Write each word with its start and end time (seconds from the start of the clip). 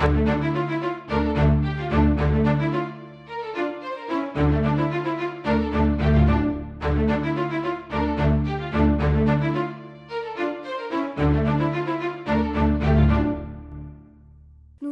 Nous 0.00 0.06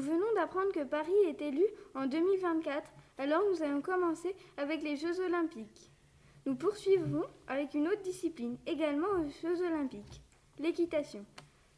venons 0.01 0.27
d'apprendre 0.35 0.73
que 0.73 0.85
Paris 0.85 1.11
est 1.27 1.40
élu 1.40 1.65
en 1.95 2.06
2024, 2.06 2.90
alors 3.17 3.40
nous 3.51 3.63
allons 3.63 3.81
commencer 3.81 4.37
avec 4.59 4.83
les 4.83 4.97
Jeux 4.97 5.25
olympiques. 5.25 5.90
Nous 6.45 6.54
poursuivrons 6.54 7.25
avec 7.47 7.72
une 7.72 7.88
autre 7.88 8.03
discipline, 8.03 8.59
également 8.67 9.06
aux 9.06 9.31
Jeux 9.40 9.63
olympiques, 9.67 10.21
l'équitation. 10.59 11.25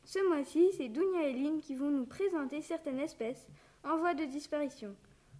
Ce 0.05 0.19
mois-ci, 0.29 0.71
c'est 0.77 0.89
Dounia 0.89 1.29
et 1.29 1.33
Lynn 1.33 1.61
qui 1.61 1.75
vont 1.75 1.91
nous 1.91 2.07
présenter 2.07 2.63
certaines 2.63 3.01
espèces 3.01 3.47
en 3.85 3.99
voie 3.99 4.15
de 4.15 4.25
disparition. 4.25 4.95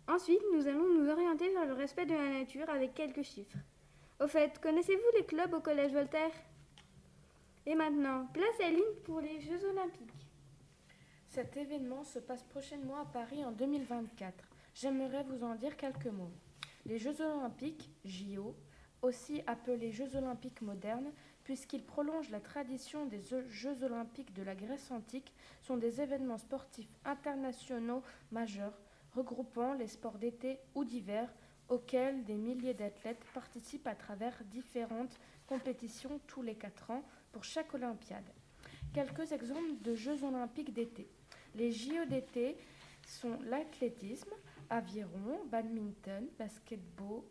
Ensuite, 0.09 0.43
nous 0.55 0.67
allons 0.67 0.95
nous 0.95 1.09
orienter 1.09 1.51
vers 1.51 1.67
le 1.67 1.75
respect 1.75 2.07
de 2.07 2.15
la 2.15 2.31
nature 2.31 2.69
avec 2.69 2.95
quelques 2.95 3.23
chiffres. 3.23 3.59
Au 4.21 4.27
fait, 4.27 4.61
connaissez-vous 4.61 5.17
les 5.17 5.25
clubs 5.25 5.55
au 5.55 5.61
Collège 5.61 5.93
Voltaire? 5.93 6.33
Et 7.67 7.75
maintenant, 7.75 8.27
place 8.33 8.61
à 8.61 8.71
Lynn 8.71 8.83
pour 9.05 9.21
les 9.21 9.41
Jeux 9.41 9.65
olympiques. 9.71 10.27
Cet 11.29 11.57
événement 11.57 12.03
se 12.05 12.19
passe 12.19 12.43
prochainement 12.43 12.99
à 12.99 13.05
Paris 13.05 13.45
en 13.45 13.53
2024. 13.53 14.33
J'aimerais 14.75 15.25
vous 15.25 15.45
en 15.45 15.55
dire 15.55 15.77
quelques 15.77 16.07
mots. 16.07 16.33
Les 16.87 16.99
Jeux 16.99 17.21
olympiques, 17.21 17.91
JO, 18.05 18.57
aussi 19.03 19.43
appelés 19.47 19.93
Jeux 19.93 20.17
olympiques 20.17 20.63
modernes, 20.63 21.13
puisqu'ils 21.51 21.83
prolongent 21.83 22.31
la 22.31 22.39
tradition 22.39 23.07
des 23.07 23.21
Jeux 23.49 23.83
olympiques 23.83 24.33
de 24.35 24.45
la 24.45 24.55
Grèce 24.55 24.93
antique, 24.93 25.35
sont 25.63 25.77
des 25.77 26.01
événements 26.01 26.39
sportifs 26.39 26.95
internationaux 27.05 28.05
majeurs 28.31 28.79
regroupant 29.17 29.75
les 29.75 29.89
sports 29.89 30.19
d'été 30.19 30.61
ou 30.77 30.85
d'hiver 30.85 31.29
auxquels 31.69 32.23
des 32.23 32.37
milliers 32.37 32.75
d'athlètes 32.75 33.25
participent 33.35 33.89
à 33.89 33.97
travers 33.97 34.45
différentes 34.45 35.19
compétitions 35.49 36.21
tous 36.29 36.43
les 36.43 36.55
quatre 36.55 36.93
ans 36.93 37.03
pour 37.33 37.43
chaque 37.43 37.75
Olympiade. 37.75 38.31
Quelques 38.95 39.33
exemples 39.33 39.83
de 39.83 39.97
Jeux 39.97 40.23
olympiques 40.23 40.73
d'été. 40.73 41.11
Les 41.57 41.73
JO 41.73 42.05
d'été 42.09 42.59
sont 43.05 43.41
l'athlétisme, 43.49 44.31
aviron, 44.69 45.41
badminton, 45.51 46.29
basketball, 46.39 47.25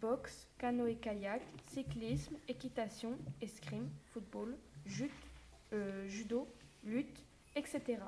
boxe, 0.00 0.48
canoë-kayak, 0.58 1.42
cyclisme, 1.72 2.36
équitation, 2.48 3.18
escrime, 3.40 3.88
football, 4.12 4.56
euh, 5.72 6.08
judo, 6.08 6.48
lutte, 6.84 7.22
etc. 7.54 7.98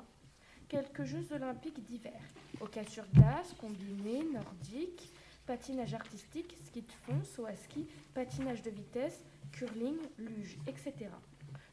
Quelques 0.67 1.03
Jeux 1.03 1.31
olympiques 1.33 1.83
d'hiver. 1.83 2.21
Hockey 2.61 2.85
sur 2.85 3.05
glace, 3.13 3.53
combiné, 3.59 4.23
nordique, 4.31 5.11
patinage 5.45 5.93
artistique, 5.93 6.55
ski 6.65 6.81
de 6.81 6.91
fond, 6.91 7.23
saut 7.23 7.45
à 7.45 7.55
ski, 7.55 7.87
patinage 8.13 8.61
de 8.61 8.69
vitesse, 8.69 9.23
curling, 9.51 9.97
luge, 10.17 10.57
etc. 10.67 11.09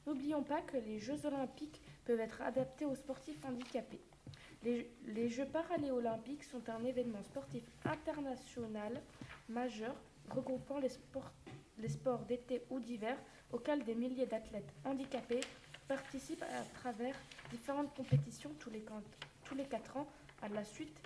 N'oublions 0.06 0.42
pas 0.42 0.62
que 0.62 0.76
les 0.76 0.98
Jeux 0.98 1.26
olympiques 1.26 1.80
peuvent 2.04 2.20
être 2.20 2.40
adaptés 2.42 2.86
aux 2.86 2.94
sportifs 2.94 3.44
handicapés. 3.44 4.00
Les, 4.64 5.28
Jeux 5.28 5.46
paraléolympiques 5.46 6.44
sont 6.44 6.62
un 6.68 6.84
événement 6.84 7.22
sportif 7.22 7.62
international 7.84 9.00
majeur 9.48 9.94
regroupant 10.30 10.78
les, 10.78 10.88
sports 11.88 12.24
d'été 12.26 12.62
ou 12.70 12.80
d'hiver 12.80 13.16
auxquels 13.52 13.84
des 13.84 13.94
milliers 13.94 14.26
d'athlètes 14.26 14.72
handicapés 14.84 15.40
participent 15.86 16.42
à 16.42 16.62
travers 16.80 17.14
différentes 17.50 17.94
compétitions 17.94 18.50
tous 18.58 18.70
les, 18.70 18.84
tous 19.44 19.54
ans 19.96 20.06
à 20.42 20.48
la 20.48 20.64
suite 20.64 20.96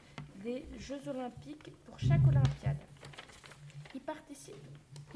des 0.42 0.64
Jeux 0.78 1.06
olympiques 1.08 1.70
pour 1.84 1.98
chaque 1.98 2.26
Olympiade. 2.26 2.78
Y 3.94 4.00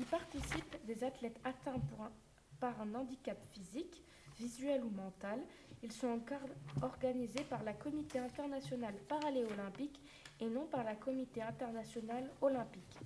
participent 0.04 0.86
des 0.86 1.04
athlètes 1.04 1.40
atteints 1.44 1.78
pour 1.78 2.02
un, 2.02 2.12
par 2.60 2.80
un 2.80 2.94
handicap 2.94 3.38
physique, 3.52 4.02
visuel 4.38 4.82
ou 4.84 4.90
mental. 4.90 5.40
Ils 5.82 5.92
sont 5.92 6.20
organisés 6.82 7.44
par 7.44 7.62
la 7.62 7.72
Comité 7.74 8.18
international 8.18 8.94
paralé-olympique 9.08 10.00
et 10.40 10.48
non 10.48 10.66
par 10.66 10.84
la 10.84 10.94
Comité 10.94 11.42
international 11.42 12.30
olympique. 12.40 12.98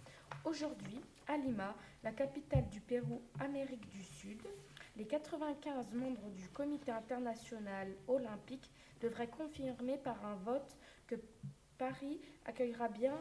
Aujourd'hui, 0.45 1.01
à 1.27 1.37
Lima, 1.37 1.75
la 2.03 2.13
capitale 2.13 2.69
du 2.69 2.81
Pérou, 2.81 3.21
Amérique 3.41 3.89
du 3.89 4.03
Sud, 4.03 4.41
les 4.97 5.07
95 5.07 5.93
membres 5.93 6.31
du 6.31 6.49
Comité 6.49 6.91
international 6.91 7.89
olympique 8.07 8.71
devraient 9.01 9.29
confirmer 9.29 9.97
par 9.99 10.25
un 10.25 10.37
vote 10.37 10.77
que 11.07 11.17
Paris 11.77 12.21
accueillera 12.45 12.89
bien 12.89 13.15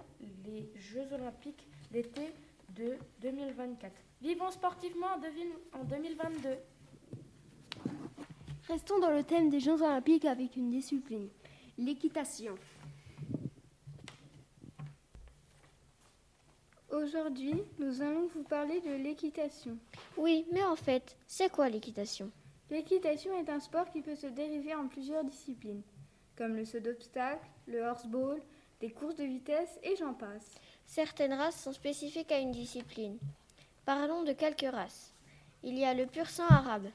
les 0.46 0.72
Jeux 0.76 1.12
olympiques 1.14 1.68
d'été 1.92 2.34
de 2.70 2.98
2024. 3.22 3.94
Vivons 4.22 4.52
sportivement 4.52 5.08
en 5.74 5.84
2022. 5.84 6.58
Restons 8.68 9.00
dans 9.00 9.12
le 9.12 9.24
thème 9.24 9.50
des 9.50 9.62
Jeux 9.62 9.82
olympiques 9.82 10.26
avec 10.26 10.58
une 10.58 10.70
discipline, 10.70 11.30
l'équitation. 11.78 12.54
Aujourd'hui, 16.92 17.54
nous 17.80 18.02
allons 18.02 18.28
vous 18.36 18.44
parler 18.44 18.82
de 18.82 18.92
l'équitation. 18.92 19.78
Oui, 20.18 20.46
mais 20.52 20.66
en 20.66 20.76
fait, 20.76 21.16
c'est 21.28 21.50
quoi 21.50 21.70
l'équitation? 21.70 22.30
L'équitation 22.70 23.40
est 23.40 23.50
un 23.50 23.62
sport 23.62 23.90
qui 23.90 24.02
peut 24.02 24.16
se 24.16 24.28
dériver 24.28 24.76
en 24.76 24.90
plusieurs 24.90 25.24
disciplines, 25.24 25.82
comme 26.36 26.58
le 26.58 26.66
saut 26.66 26.82
d'obstacle, 26.82 27.48
le 27.68 27.84
horseball, 27.84 28.42
des 28.82 28.92
courses 28.92 29.16
de 29.16 29.24
vitesse 29.24 29.80
et 29.82 29.96
j'en 29.96 30.14
passe. 30.14 30.56
Certaines 30.86 31.34
races 31.34 31.64
sont 31.64 31.74
spécifiques 31.74 32.34
à 32.34 32.40
une 32.40 32.52
discipline. 32.52 33.18
Parlons 33.86 34.24
de 34.24 34.34
quelques 34.34 34.70
races. 34.70 35.14
Il 35.64 35.80
y 35.80 35.86
a 35.86 35.94
le 35.94 36.06
pur 36.06 36.30
sang 36.30 36.48
arabe. 36.50 36.90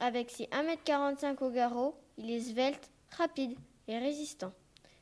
Avec 0.00 0.30
ses 0.30 0.44
1m45 0.44 1.42
au 1.42 1.50
garrot, 1.50 1.94
il 2.18 2.30
est 2.30 2.40
svelte, 2.40 2.90
rapide 3.16 3.56
et 3.88 3.98
résistant. 3.98 4.52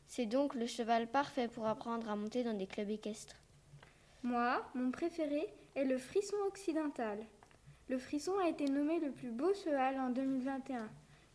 C'est 0.07 0.27
donc 0.27 0.55
le 0.55 0.67
cheval 0.67 1.07
parfait 1.07 1.49
pour 1.49 1.67
apprendre 1.67 2.09
à 2.09 2.17
monter 2.17 2.45
dans 2.45 2.55
des 2.55 2.67
clubs 2.67 2.89
équestres. 2.89 3.37
Moi, 4.23 4.65
mon 4.75 4.91
préféré 4.91 5.47
est 5.75 5.85
le 5.85 5.99
frisson 5.99 6.37
occidental. 6.49 7.19
Le 7.89 7.99
frisson 7.99 8.33
a 8.43 8.49
été 8.49 8.65
nommé 8.65 8.99
le 8.99 9.11
plus 9.11 9.31
beau 9.31 9.53
cheval 9.55 10.01
en 10.01 10.09
2021, 10.11 10.89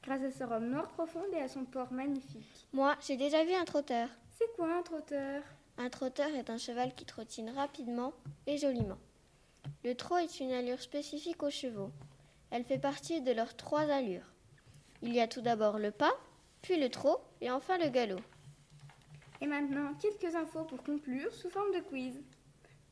grâce 0.04 0.24
à 0.24 0.32
sa 0.32 0.48
robe 0.48 0.64
noire 0.64 0.88
profonde 0.90 1.32
et 1.34 1.42
à 1.42 1.48
son 1.48 1.64
port 1.64 1.92
magnifique. 1.94 2.68
Moi, 2.74 2.96
j'ai 3.06 3.16
déjà 3.16 3.46
vu 3.46 3.54
un 3.54 3.66
trotteur. 3.66 4.10
C'est 4.38 4.52
quoi 4.56 4.76
un 4.76 4.82
trotteur? 4.82 5.44
Un 5.78 5.90
trotteur 5.90 6.30
est 6.36 6.50
un 6.50 6.58
cheval 6.58 6.94
qui 6.96 7.06
trottine 7.06 7.52
rapidement 7.52 8.14
et 8.48 8.58
joliment. 8.58 8.98
Le 9.84 9.96
trot 9.96 10.18
est 10.18 10.40
une 10.40 10.52
allure 10.52 10.82
spécifique 10.82 11.44
aux 11.44 11.52
chevaux. 11.52 11.92
Elle 12.52 12.66
fait 12.66 12.78
partie 12.78 13.22
de 13.22 13.32
leurs 13.32 13.56
trois 13.56 13.90
allures. 13.90 14.30
Il 15.02 15.14
y 15.14 15.22
a 15.22 15.28
tout 15.28 15.42
d'abord 15.42 15.80
le 15.80 15.92
pas, 15.92 16.14
puis 16.62 16.78
le 16.78 16.90
trot 16.90 17.18
et 17.40 17.50
enfin 17.50 17.78
le 17.78 17.90
galop. 17.90 18.20
Et 19.40 19.48
maintenant, 19.48 19.94
quelques 19.96 20.36
infos 20.36 20.66
pour 20.66 20.84
conclure 20.84 21.34
sous 21.34 21.50
forme 21.50 21.74
de 21.74 21.80
quiz. 21.80 22.22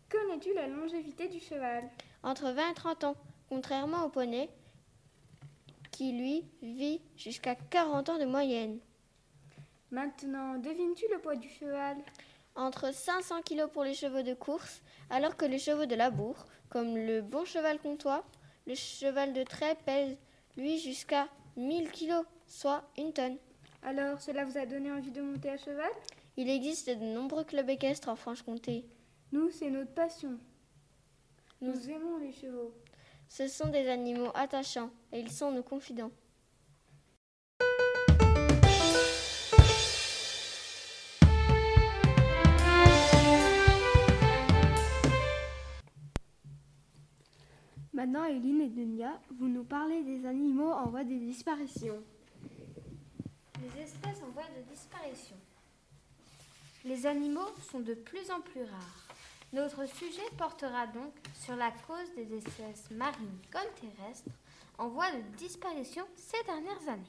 Connais-tu 0.10 0.54
la 0.54 0.68
longévité 0.68 1.28
du 1.28 1.40
cheval? 1.40 1.84
Entre 2.24 2.52
20 2.52 2.72
et 2.72 2.74
30 2.74 3.04
ans, 3.04 3.16
contrairement 3.50 4.06
au 4.06 4.10
poney, 4.10 4.50
qui 5.92 6.14
lui 6.14 6.46
vit 6.64 7.02
jusqu'à 7.18 7.56
40 7.56 8.10
ans 8.10 8.18
de 8.18 8.26
moyenne. 8.26 8.80
Maintenant, 9.92 10.58
devines-tu 10.58 11.06
le 11.12 11.20
poids 11.20 11.36
du 11.36 11.50
cheval? 11.50 11.98
Entre 12.56 12.94
500 12.94 13.42
kg 13.42 13.68
pour 13.68 13.84
les 13.84 13.94
chevaux 13.94 14.22
de 14.22 14.34
course, 14.34 14.82
alors 15.10 15.36
que 15.36 15.46
les 15.46 15.60
chevaux 15.60 15.86
de 15.86 15.96
labour, 15.96 16.46
comme 16.70 16.96
le 16.96 17.22
bon 17.22 17.46
cheval 17.46 17.78
comtois, 17.80 18.24
le 18.70 18.76
cheval 18.76 19.34
de 19.34 19.42
trait 19.42 19.76
pèse, 19.84 20.16
lui, 20.56 20.78
jusqu'à 20.78 21.28
1000 21.58 21.90
kg, 21.92 22.22
soit 22.46 22.84
une 23.00 23.12
tonne. 23.12 23.38
Alors, 23.82 24.22
cela 24.22 24.46
vous 24.46 24.60
a 24.60 24.68
donné 24.68 24.92
envie 24.92 25.10
de 25.10 25.22
monter 25.22 25.50
à 25.50 25.58
cheval? 25.58 25.90
Il 26.38 26.48
existe 26.50 26.88
de 26.88 27.04
nombreux 27.04 27.44
clubs 27.44 27.68
équestres 27.68 28.10
en 28.10 28.16
Franche-Comté. 28.16 28.86
Nous, 29.32 29.50
c'est 29.50 29.72
notre 29.72 29.92
passion. 29.92 30.38
Nous 31.62 31.90
aimons 31.90 32.18
les 32.20 32.32
chevaux. 32.32 32.72
Ce 33.28 33.48
sont 33.48 33.70
des 33.70 33.90
animaux 33.90 34.32
attachants 34.36 34.92
et 35.12 35.20
ils 35.20 35.32
sont 35.32 35.52
nos 35.52 35.64
confidents. 35.64 36.12
Maintenant, 48.00 48.24
Eline 48.24 48.62
et 48.62 48.70
Dunia, 48.70 49.20
vous 49.38 49.50
nous 49.50 49.66
parlez 49.66 50.02
des 50.04 50.26
animaux 50.26 50.72
en 50.72 50.86
voie 50.86 51.04
de 51.04 51.16
disparition. 51.16 52.02
Les 53.62 53.82
espèces 53.82 54.24
en 54.26 54.32
voie 54.32 54.48
de 54.58 54.72
disparition. 54.72 55.36
Les 56.86 57.06
animaux 57.06 57.50
sont 57.70 57.82
de 57.82 57.96
plus 57.96 58.32
en 58.32 58.40
plus 58.40 58.64
rares. 58.64 59.08
Notre 59.52 59.86
sujet 59.86 60.24
portera 60.38 60.88
donc 60.88 61.14
sur 61.34 61.58
la 61.58 61.72
cause 61.72 62.16
des 62.16 62.38
espèces 62.38 62.90
marines 62.90 63.38
comme 63.52 63.68
terrestres 63.82 64.32
en 64.78 64.88
voie 64.88 65.12
de 65.12 65.20
disparition 65.36 66.06
ces 66.16 66.42
dernières 66.46 66.88
années. 66.88 67.04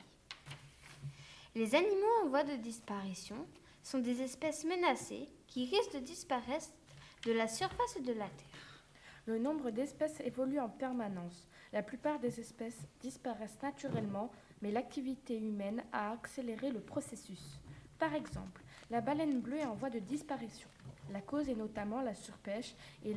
Les 1.54 1.72
animaux 1.76 2.24
en 2.24 2.30
voie 2.30 2.42
de 2.42 2.56
disparition 2.56 3.46
sont 3.84 4.00
des 4.00 4.22
espèces 4.22 4.64
menacées 4.64 5.28
qui 5.46 5.66
risquent 5.66 5.94
de 5.94 6.00
disparaître 6.00 6.72
de 7.26 7.30
la 7.30 7.46
surface 7.46 8.02
de 8.02 8.12
la 8.12 8.26
Terre. 8.26 8.69
Le 9.30 9.38
nombre 9.38 9.70
d'espèces 9.70 10.18
évolue 10.24 10.58
en 10.58 10.68
permanence. 10.68 11.46
La 11.72 11.84
plupart 11.84 12.18
des 12.18 12.40
espèces 12.40 12.80
disparaissent 13.00 13.62
naturellement, 13.62 14.32
mais 14.60 14.72
l'activité 14.72 15.38
humaine 15.38 15.84
a 15.92 16.10
accéléré 16.10 16.72
le 16.72 16.80
processus. 16.80 17.60
Par 18.00 18.12
exemple, 18.14 18.64
la 18.90 19.00
baleine 19.00 19.38
bleue 19.38 19.58
est 19.58 19.66
en 19.66 19.76
voie 19.76 19.88
de 19.88 20.00
disparition. 20.00 20.68
La 21.12 21.20
cause 21.20 21.48
est 21.48 21.54
notamment 21.54 22.02
la 22.02 22.16
surpêche 22.16 22.74
et 23.04 23.14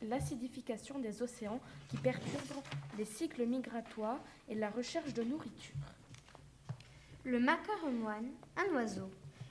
l'acidification 0.00 0.98
des 0.98 1.20
océans 1.20 1.60
qui 1.90 1.98
perturbent 1.98 2.62
les 2.96 3.04
cycles 3.04 3.44
migratoires 3.44 4.24
et 4.48 4.54
la 4.54 4.70
recherche 4.70 5.12
de 5.12 5.24
nourriture. 5.24 5.76
Le 7.22 7.38
macaremoine, 7.38 8.30
un 8.56 8.74
oiseau, 8.76 9.10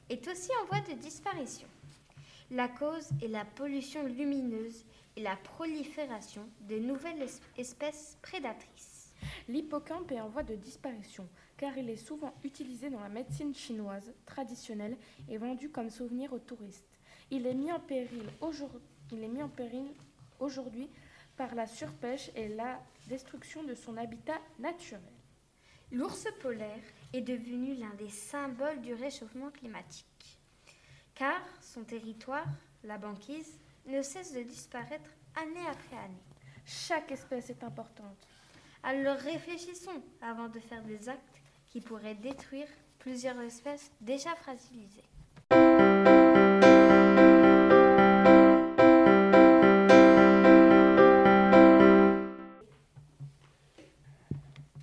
est 0.09 0.27
aussi 0.27 0.49
en 0.59 0.65
voie 0.65 0.81
de 0.81 0.93
disparition. 0.99 1.67
La 2.51 2.67
cause 2.67 3.09
est 3.21 3.27
la 3.27 3.45
pollution 3.45 4.05
lumineuse 4.05 4.85
et 5.15 5.21
la 5.21 5.35
prolifération 5.35 6.47
des 6.61 6.79
nouvelles 6.79 7.27
espèces 7.57 8.17
prédatrices. 8.21 9.13
L'hippocampe 9.47 10.11
est 10.11 10.21
en 10.21 10.29
voie 10.29 10.43
de 10.43 10.55
disparition 10.55 11.27
car 11.57 11.77
il 11.77 11.89
est 11.89 11.95
souvent 11.95 12.33
utilisé 12.43 12.89
dans 12.89 12.99
la 12.99 13.09
médecine 13.09 13.53
chinoise 13.53 14.13
traditionnelle 14.25 14.97
et 15.29 15.37
vendu 15.37 15.69
comme 15.69 15.89
souvenir 15.89 16.33
aux 16.33 16.39
touristes. 16.39 16.99
Il 17.31 17.47
est 17.47 17.53
mis 17.53 17.71
en 17.71 17.79
péril 17.79 18.29
aujourd'hui 20.39 20.89
par 21.37 21.55
la 21.55 21.65
surpêche 21.65 22.29
et 22.35 22.49
la 22.49 22.81
destruction 23.07 23.63
de 23.63 23.75
son 23.75 23.97
habitat 23.97 24.39
naturel. 24.59 25.01
L'ours 25.91 26.27
polaire 26.41 26.83
est 27.13 27.21
devenu 27.21 27.75
l'un 27.75 27.93
des 27.95 28.09
symboles 28.09 28.81
du 28.81 28.93
réchauffement 28.93 29.51
climatique, 29.51 30.39
car 31.23 31.41
son 31.61 31.85
territoire, 31.85 32.45
la 32.83 32.97
banquise, 32.97 33.57
ne 33.85 34.01
cesse 34.01 34.33
de 34.33 34.41
disparaître 34.41 35.09
année 35.41 35.65
après 35.71 35.95
année. 35.95 36.21
Chaque 36.65 37.13
espèce 37.13 37.49
est 37.49 37.63
importante. 37.63 38.27
Alors 38.83 39.15
réfléchissons 39.15 40.03
avant 40.21 40.49
de 40.49 40.59
faire 40.59 40.83
des 40.83 41.07
actes 41.07 41.41
qui 41.67 41.79
pourraient 41.79 42.15
détruire 42.15 42.67
plusieurs 42.99 43.39
espèces 43.39 43.89
déjà 44.01 44.35
fragilisées. 44.35 45.05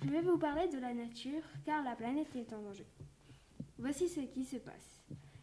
Je 0.03 0.09
vais 0.09 0.21
vous 0.21 0.39
parler 0.39 0.67
de 0.69 0.79
la 0.79 0.95
nature 0.95 1.43
car 1.65 1.83
la 1.83 1.95
planète 1.95 2.35
est 2.35 2.51
en 2.51 2.63
danger. 2.63 2.87
Voici 3.77 4.09
ce 4.09 4.21
qui 4.21 4.43
se 4.43 4.57
passe. 4.57 5.01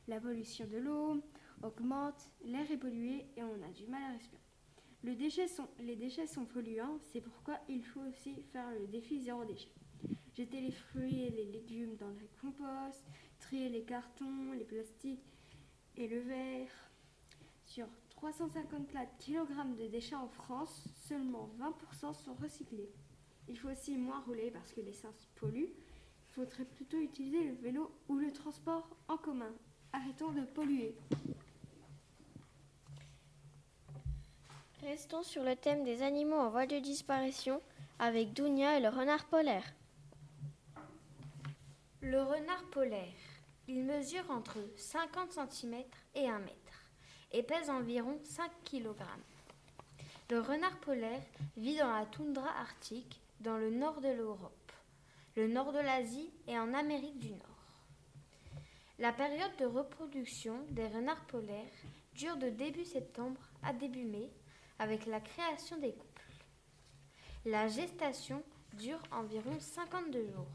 La 0.09 0.19
pollution 0.21 0.67
de 0.67 0.79
l'eau 0.79 1.23
augmente, 1.63 2.31
l'air 2.43 2.71
est 2.71 2.79
pollué 2.79 3.27
et 3.37 3.43
on 3.43 3.63
a 3.63 3.71
du 3.73 3.87
mal 3.89 4.03
à 4.05 4.13
respirer. 4.13 4.41
les 5.81 5.97
déchets 5.97 6.27
sont 6.27 6.47
polluants, 6.47 6.99
c'est 7.13 7.21
pourquoi 7.21 7.61
il 7.69 7.85
faut 7.85 8.01
aussi 8.01 8.43
faire 8.51 8.71
le 8.71 8.87
défi 8.87 9.21
zéro 9.21 9.45
déchet. 9.45 9.71
Jeter 10.35 10.63
les 10.63 10.73
fruits 10.73 11.25
et 11.25 11.31
les 11.31 11.45
légumes 11.45 11.95
dans 11.97 12.09
le 12.09 12.27
compost, 12.41 13.05
trier 13.39 13.69
les 13.69 13.83
cartons, 13.83 14.53
les 14.53 14.65
plastiques 14.65 15.27
et 15.99 16.09
le 16.09 16.21
verre. 16.21 16.91
Sur 17.67 17.87
354 18.09 19.11
kg 19.19 19.77
de 19.77 19.89
déchets 19.89 20.15
en 20.15 20.29
France, 20.29 20.89
seulement 21.07 21.51
20% 21.59 22.15
sont 22.15 22.35
recyclés. 22.35 22.91
Il 23.47 23.59
faut 23.59 23.69
aussi 23.69 23.99
moins 23.99 24.21
rouler 24.21 24.51
parce 24.51 24.73
que 24.73 24.81
l'essence 24.81 25.29
pollue. 25.35 25.67
Il 25.67 26.33
faudrait 26.33 26.65
plutôt 26.65 26.99
utiliser 26.99 27.45
le 27.45 27.55
vélo 27.57 27.93
ou 28.09 28.17
le 28.17 28.33
transport 28.33 28.97
en 29.09 29.19
commun. 29.19 29.53
Arrêtons 29.93 30.32
de 30.32 30.43
polluer. 30.43 30.94
Restons 34.82 35.23
sur 35.23 35.43
le 35.43 35.56
thème 35.56 35.85
des 35.85 36.02
animaux 36.02 36.37
en 36.37 36.50
voie 36.50 36.67
de 36.67 36.79
disparition 36.79 37.61
avec 37.99 38.32
Dounia 38.32 38.79
et 38.79 38.81
le 38.81 38.88
renard 38.88 39.25
polaire. 39.26 39.64
Le 42.00 42.23
renard 42.23 42.64
polaire, 42.70 43.02
il 43.67 43.85
mesure 43.85 44.31
entre 44.31 44.58
50 44.76 45.32
cm 45.50 45.82
et 46.14 46.29
1 46.29 46.38
mètre 46.38 46.85
et 47.32 47.43
pèse 47.43 47.70
environ 47.70 48.19
5 48.25 48.50
kg. 48.64 48.94
Le 50.31 50.40
renard 50.40 50.79
polaire 50.81 51.23
vit 51.56 51.76
dans 51.76 51.93
la 51.93 52.06
toundra 52.06 52.49
arctique 52.61 53.20
dans 53.40 53.56
le 53.56 53.70
nord 53.70 54.00
de 54.00 54.08
l'Europe, 54.08 54.73
le 55.37 55.49
nord 55.49 55.73
de 55.73 55.81
l'Asie 55.81 56.31
et 56.46 56.58
en 56.58 56.73
Amérique 56.75 57.19
du 57.19 57.31
Nord. 57.31 57.58
La 59.00 59.12
période 59.12 59.55
de 59.61 59.65
reproduction 59.65 60.59
des 60.71 60.89
renards 60.89 61.25
polaires 61.27 61.71
dure 62.15 62.37
de 62.37 62.49
début 62.49 62.85
septembre 62.85 63.41
à 63.62 63.73
début 63.73 64.03
mai 64.03 64.29
avec 64.81 65.06
la 65.06 65.21
création 65.21 65.79
des 65.79 65.93
couples. 65.93 66.33
La 67.45 67.69
gestation 67.69 68.43
dure 68.73 69.00
environ 69.12 69.56
52 69.61 70.27
jours. 70.27 70.49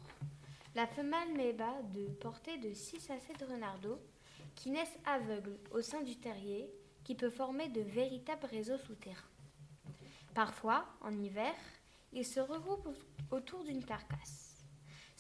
La 0.76 0.88
femelle 0.88 1.32
met 1.38 1.54
bas 1.54 1.82
de 1.94 2.06
portée 2.16 2.58
de 2.58 2.74
6 2.74 3.12
à 3.12 3.20
7 3.20 3.44
renardeaux 3.50 4.02
qui 4.56 4.72
naissent 4.72 5.00
aveugles 5.06 5.58
au 5.72 5.80
sein 5.80 6.02
du 6.02 6.18
terrier 6.18 6.70
qui 7.06 7.16
peut 7.16 7.30
former 7.30 7.70
de 7.70 7.80
véritables 7.80 8.48
réseaux 8.48 8.78
souterrains. 8.78 9.24
Parfois, 10.34 10.86
en 11.00 11.18
hiver, 11.18 11.56
ils 12.12 12.26
se 12.26 12.42
regroupent 12.42 12.98
autour 13.32 13.64
d'une 13.64 13.86
carcasse. 13.86 14.53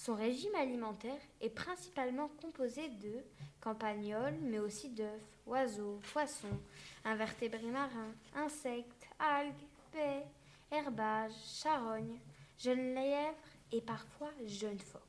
Son 0.05 0.15
régime 0.15 0.53
alimentaire 0.55 1.21
est 1.39 1.49
principalement 1.49 2.27
composé 2.41 2.89
de 2.89 3.23
campagnols, 3.61 4.35
mais 4.41 4.59
aussi 4.59 4.89
d'œufs, 4.89 5.07
oiseaux, 5.47 6.01
poissons, 6.11 6.59
invertébrés 7.05 7.71
marins, 7.71 8.13
insectes, 8.35 9.07
algues, 9.17 9.53
baies, 9.93 10.25
herbages, 10.73 11.31
charognes, 11.45 12.19
jeunes 12.59 12.93
lièvres 12.93 13.37
et 13.71 13.79
parfois 13.79 14.29
jeunes 14.45 14.77
phoques. 14.77 15.01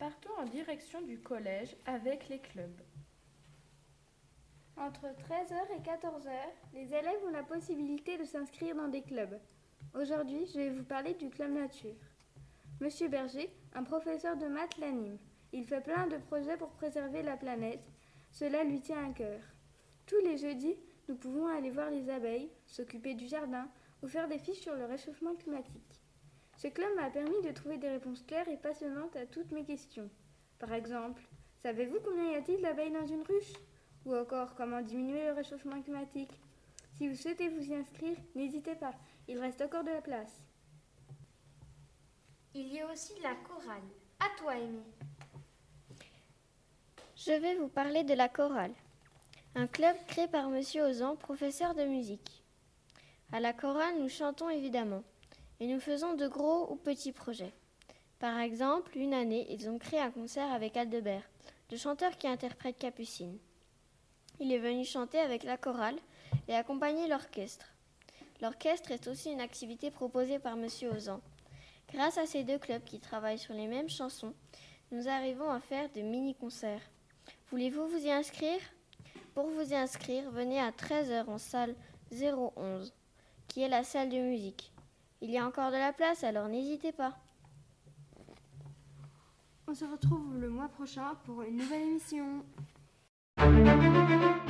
Partons 0.00 0.36
en 0.36 0.46
direction 0.46 1.00
du 1.02 1.20
collège 1.20 1.76
avec 1.86 2.28
les 2.28 2.40
clubs. 2.40 2.80
Entre 4.76 5.06
13h 5.06 5.54
et 5.76 5.80
14h, 5.82 6.30
les 6.74 6.92
élèves 6.92 7.24
ont 7.26 7.30
la 7.30 7.44
possibilité 7.44 8.18
de 8.18 8.24
s'inscrire 8.24 8.74
dans 8.74 8.88
des 8.88 9.02
clubs. 9.02 9.38
Aujourd'hui, 9.94 10.46
je 10.46 10.58
vais 10.58 10.70
vous 10.70 10.82
parler 10.82 11.14
du 11.14 11.30
club 11.30 11.52
nature. 11.52 11.94
Monsieur 12.80 13.08
Berger, 13.08 13.54
un 13.74 13.84
professeur 13.84 14.36
de 14.36 14.46
maths, 14.46 14.76
l'anime. 14.78 15.18
Il 15.52 15.64
fait 15.64 15.80
plein 15.80 16.08
de 16.08 16.16
projets 16.16 16.56
pour 16.56 16.70
préserver 16.70 17.22
la 17.22 17.36
planète. 17.36 17.84
Cela 18.32 18.64
lui 18.64 18.80
tient 18.80 19.08
à 19.08 19.12
cœur. 19.12 19.40
Tous 20.06 20.20
les 20.24 20.36
jeudis, 20.36 20.76
nous 21.08 21.14
pouvons 21.14 21.46
aller 21.46 21.70
voir 21.70 21.90
les 21.90 22.10
abeilles, 22.10 22.50
s'occuper 22.66 23.14
du 23.14 23.28
jardin 23.28 23.68
ou 24.02 24.08
faire 24.08 24.26
des 24.26 24.38
fiches 24.38 24.60
sur 24.60 24.74
le 24.74 24.86
réchauffement 24.86 25.36
climatique. 25.36 26.00
Ce 26.56 26.66
club 26.66 26.94
m'a 26.96 27.10
permis 27.10 27.40
de 27.42 27.52
trouver 27.52 27.78
des 27.78 27.90
réponses 27.90 28.22
claires 28.22 28.48
et 28.48 28.56
passionnantes 28.56 29.14
à 29.14 29.26
toutes 29.26 29.52
mes 29.52 29.64
questions. 29.64 30.10
Par 30.58 30.72
exemple, 30.72 31.22
savez-vous 31.58 32.00
combien 32.04 32.32
y 32.32 32.34
a-t-il 32.34 32.60
d'abeilles 32.60 32.90
dans 32.90 33.06
une 33.06 33.22
ruche? 33.22 33.52
Ou 34.06 34.14
encore, 34.14 34.54
comment 34.54 34.82
diminuer 34.82 35.26
le 35.26 35.32
réchauffement 35.32 35.80
climatique 35.80 36.32
Si 36.98 37.08
vous 37.08 37.14
souhaitez 37.14 37.48
vous 37.48 37.64
y 37.64 37.74
inscrire, 37.74 38.16
n'hésitez 38.34 38.74
pas, 38.74 38.94
il 39.28 39.38
reste 39.38 39.62
encore 39.62 39.84
de 39.84 39.90
la 39.90 40.02
place. 40.02 40.42
Il 42.54 42.72
y 42.72 42.80
a 42.80 42.90
aussi 42.90 43.14
la 43.22 43.34
chorale. 43.34 43.82
À 44.20 44.26
toi, 44.38 44.52
Amy. 44.52 44.82
Je 47.16 47.32
vais 47.32 47.54
vous 47.56 47.68
parler 47.68 48.04
de 48.04 48.14
la 48.14 48.28
chorale, 48.28 48.74
un 49.54 49.66
club 49.66 49.96
créé 50.06 50.28
par 50.28 50.50
Monsieur 50.50 50.82
Ozan, 50.82 51.16
professeur 51.16 51.74
de 51.74 51.84
musique. 51.84 52.44
À 53.32 53.40
la 53.40 53.52
chorale, 53.52 53.98
nous 53.98 54.08
chantons 54.08 54.50
évidemment 54.50 55.02
et 55.60 55.66
nous 55.66 55.80
faisons 55.80 56.14
de 56.14 56.28
gros 56.28 56.70
ou 56.70 56.76
petits 56.76 57.12
projets. 57.12 57.54
Par 58.18 58.38
exemple, 58.38 58.96
une 58.96 59.14
année, 59.14 59.46
ils 59.50 59.68
ont 59.68 59.78
créé 59.78 60.00
un 60.00 60.10
concert 60.10 60.52
avec 60.52 60.76
Aldebert, 60.76 61.28
le 61.70 61.76
chanteur 61.76 62.16
qui 62.18 62.28
interprète 62.28 62.78
Capucine. 62.78 63.38
Il 64.40 64.52
est 64.52 64.58
venu 64.58 64.84
chanter 64.84 65.18
avec 65.18 65.44
la 65.44 65.56
chorale 65.56 65.96
et 66.48 66.54
accompagner 66.54 67.06
l'orchestre. 67.06 67.66
L'orchestre 68.42 68.90
est 68.90 69.06
aussi 69.06 69.30
une 69.30 69.40
activité 69.40 69.90
proposée 69.90 70.38
par 70.38 70.54
M. 70.54 70.66
Ozan. 70.92 71.20
Grâce 71.92 72.18
à 72.18 72.26
ces 72.26 72.42
deux 72.42 72.58
clubs 72.58 72.82
qui 72.82 72.98
travaillent 72.98 73.38
sur 73.38 73.54
les 73.54 73.68
mêmes 73.68 73.88
chansons, 73.88 74.34
nous 74.90 75.08
arrivons 75.08 75.50
à 75.50 75.60
faire 75.60 75.88
de 75.92 76.00
mini-concerts. 76.00 76.82
Voulez-vous 77.50 77.86
vous 77.86 78.04
y 78.06 78.10
inscrire? 78.10 78.60
Pour 79.34 79.46
vous 79.48 79.72
y 79.72 79.74
inscrire, 79.74 80.30
venez 80.30 80.60
à 80.60 80.70
13h 80.70 81.28
en 81.28 81.38
salle 81.38 81.74
011, 82.12 82.92
qui 83.48 83.62
est 83.62 83.68
la 83.68 83.84
salle 83.84 84.08
de 84.08 84.18
musique. 84.18 84.72
Il 85.20 85.30
y 85.30 85.38
a 85.38 85.46
encore 85.46 85.70
de 85.70 85.76
la 85.76 85.92
place, 85.92 86.24
alors 86.24 86.48
n'hésitez 86.48 86.92
pas. 86.92 87.16
On 89.66 89.74
se 89.74 89.84
retrouve 89.84 90.38
le 90.38 90.50
mois 90.50 90.68
prochain 90.68 91.14
pour 91.24 91.42
une 91.42 91.56
nouvelle 91.56 91.82
émission. 91.82 92.44
thank 93.84 94.38
you 94.38 94.43